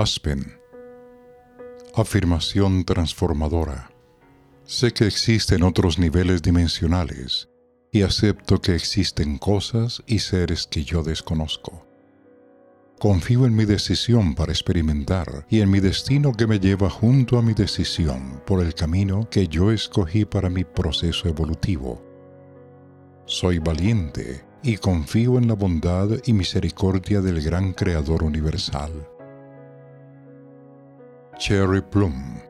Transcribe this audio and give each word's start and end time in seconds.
Aspen. 0.00 0.60
Afirmación 1.92 2.84
transformadora. 2.84 3.90
Sé 4.64 4.92
que 4.92 5.08
existen 5.08 5.64
otros 5.64 5.98
niveles 5.98 6.40
dimensionales 6.40 7.48
y 7.90 8.02
acepto 8.02 8.60
que 8.60 8.76
existen 8.76 9.38
cosas 9.38 10.00
y 10.06 10.20
seres 10.20 10.68
que 10.68 10.84
yo 10.84 11.02
desconozco. 11.02 11.84
Confío 13.00 13.44
en 13.44 13.56
mi 13.56 13.64
decisión 13.64 14.36
para 14.36 14.52
experimentar 14.52 15.44
y 15.50 15.62
en 15.62 15.70
mi 15.72 15.80
destino 15.80 16.32
que 16.32 16.46
me 16.46 16.60
lleva 16.60 16.88
junto 16.88 17.36
a 17.36 17.42
mi 17.42 17.54
decisión 17.54 18.40
por 18.46 18.64
el 18.64 18.74
camino 18.74 19.28
que 19.28 19.48
yo 19.48 19.72
escogí 19.72 20.24
para 20.24 20.48
mi 20.48 20.62
proceso 20.62 21.26
evolutivo. 21.26 22.00
Soy 23.26 23.58
valiente 23.58 24.44
y 24.62 24.76
confío 24.76 25.38
en 25.38 25.48
la 25.48 25.54
bondad 25.54 26.10
y 26.24 26.34
misericordia 26.34 27.20
del 27.20 27.42
gran 27.42 27.72
Creador 27.72 28.22
universal. 28.22 29.17
Cherry 31.38 31.80
Plum. 31.80 32.40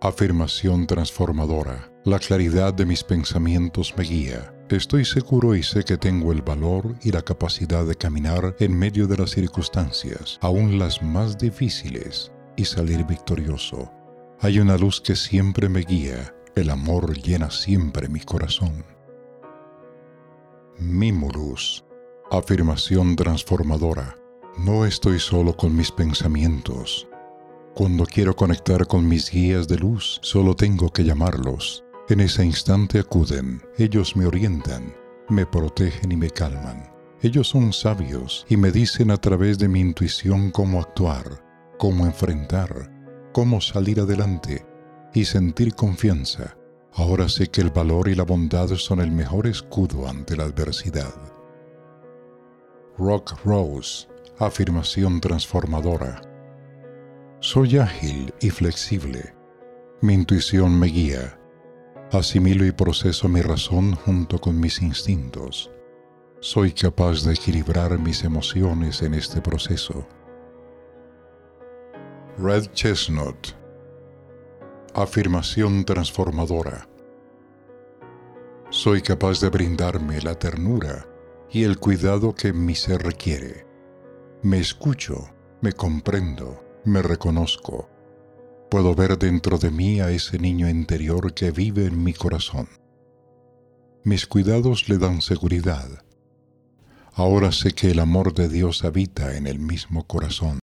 Afirmación 0.00 0.88
transformadora. 0.88 1.88
La 2.04 2.18
claridad 2.18 2.74
de 2.74 2.84
mis 2.84 3.04
pensamientos 3.04 3.94
me 3.96 4.02
guía. 4.02 4.52
Estoy 4.68 5.04
seguro 5.04 5.54
y 5.54 5.62
sé 5.62 5.84
que 5.84 5.96
tengo 5.96 6.32
el 6.32 6.42
valor 6.42 6.96
y 7.02 7.12
la 7.12 7.22
capacidad 7.22 7.86
de 7.86 7.94
caminar 7.94 8.56
en 8.58 8.76
medio 8.76 9.06
de 9.06 9.16
las 9.16 9.30
circunstancias, 9.30 10.40
aun 10.40 10.76
las 10.76 11.00
más 11.04 11.38
difíciles, 11.38 12.32
y 12.56 12.64
salir 12.64 13.06
victorioso. 13.06 13.92
Hay 14.40 14.58
una 14.58 14.76
luz 14.76 15.00
que 15.00 15.14
siempre 15.14 15.68
me 15.68 15.82
guía. 15.82 16.34
El 16.56 16.70
amor 16.70 17.16
llena 17.16 17.48
siempre 17.48 18.08
mi 18.08 18.20
corazón. 18.20 18.84
Mimulus. 20.80 21.84
Afirmación 22.28 23.14
transformadora. 23.14 24.16
No 24.58 24.84
estoy 24.84 25.20
solo 25.20 25.56
con 25.56 25.76
mis 25.76 25.92
pensamientos. 25.92 27.06
Cuando 27.74 28.04
quiero 28.04 28.36
conectar 28.36 28.86
con 28.86 29.08
mis 29.08 29.30
guías 29.30 29.66
de 29.66 29.78
luz, 29.78 30.18
solo 30.22 30.54
tengo 30.54 30.90
que 30.90 31.04
llamarlos. 31.04 31.82
En 32.10 32.20
ese 32.20 32.44
instante 32.44 32.98
acuden, 32.98 33.62
ellos 33.78 34.14
me 34.14 34.26
orientan, 34.26 34.94
me 35.30 35.46
protegen 35.46 36.12
y 36.12 36.16
me 36.16 36.28
calman. 36.28 36.92
Ellos 37.22 37.48
son 37.48 37.72
sabios 37.72 38.44
y 38.50 38.58
me 38.58 38.72
dicen 38.72 39.10
a 39.10 39.16
través 39.16 39.58
de 39.58 39.68
mi 39.68 39.80
intuición 39.80 40.50
cómo 40.50 40.80
actuar, 40.80 41.42
cómo 41.78 42.04
enfrentar, 42.04 42.90
cómo 43.32 43.62
salir 43.62 44.00
adelante 44.00 44.66
y 45.14 45.24
sentir 45.24 45.74
confianza. 45.74 46.58
Ahora 46.92 47.26
sé 47.30 47.46
que 47.46 47.62
el 47.62 47.70
valor 47.70 48.08
y 48.08 48.14
la 48.14 48.24
bondad 48.24 48.68
son 48.76 49.00
el 49.00 49.10
mejor 49.10 49.46
escudo 49.46 50.06
ante 50.06 50.36
la 50.36 50.44
adversidad. 50.44 51.14
Rock 52.98 53.32
Rose, 53.46 54.08
afirmación 54.38 55.22
transformadora. 55.22 56.31
Soy 57.52 57.76
ágil 57.76 58.32
y 58.40 58.48
flexible. 58.48 59.34
Mi 60.00 60.14
intuición 60.14 60.80
me 60.80 60.86
guía. 60.86 61.38
Asimilo 62.10 62.64
y 62.64 62.72
proceso 62.72 63.28
mi 63.28 63.42
razón 63.42 63.94
junto 63.94 64.40
con 64.40 64.58
mis 64.58 64.80
instintos. 64.80 65.70
Soy 66.40 66.72
capaz 66.72 67.24
de 67.24 67.34
equilibrar 67.34 67.98
mis 67.98 68.24
emociones 68.24 69.02
en 69.02 69.12
este 69.12 69.42
proceso. 69.42 70.08
Red 72.38 72.72
Chestnut. 72.72 73.48
Afirmación 74.94 75.84
transformadora. 75.84 76.88
Soy 78.70 79.02
capaz 79.02 79.42
de 79.42 79.50
brindarme 79.50 80.22
la 80.22 80.38
ternura 80.38 81.06
y 81.50 81.64
el 81.64 81.76
cuidado 81.78 82.34
que 82.34 82.54
mi 82.54 82.74
ser 82.74 83.02
requiere. 83.02 83.66
Me 84.40 84.58
escucho, 84.58 85.28
me 85.60 85.74
comprendo 85.74 86.71
me 86.84 87.02
reconozco. 87.02 87.88
Puedo 88.70 88.94
ver 88.94 89.18
dentro 89.18 89.58
de 89.58 89.70
mí 89.70 90.00
a 90.00 90.10
ese 90.10 90.38
niño 90.38 90.68
interior 90.68 91.34
que 91.34 91.50
vive 91.50 91.86
en 91.86 92.02
mi 92.02 92.12
corazón. 92.12 92.68
Mis 94.04 94.26
cuidados 94.26 94.88
le 94.88 94.98
dan 94.98 95.20
seguridad. 95.20 96.04
Ahora 97.14 97.52
sé 97.52 97.72
que 97.72 97.90
el 97.90 98.00
amor 98.00 98.34
de 98.34 98.48
Dios 98.48 98.84
habita 98.84 99.36
en 99.36 99.46
el 99.46 99.58
mismo 99.58 100.06
corazón. 100.06 100.60